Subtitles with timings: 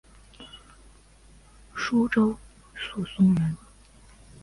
[1.75, 2.35] 舒州
[2.75, 3.55] 宿松人。